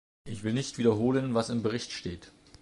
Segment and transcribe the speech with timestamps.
[0.27, 2.31] Ich will nicht wiederholen, was im Bericht steht.